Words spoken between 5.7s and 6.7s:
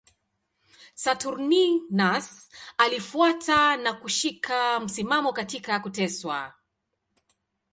kuteswa.